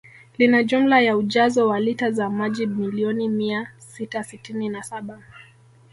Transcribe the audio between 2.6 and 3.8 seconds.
milioni mia